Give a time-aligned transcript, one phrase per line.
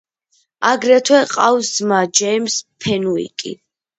[0.69, 2.57] აგრეთვე ჰყავს ძმა, ჯეიმზ
[2.87, 3.55] ფენუიკი.